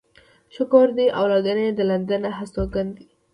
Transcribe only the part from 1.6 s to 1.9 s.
يې د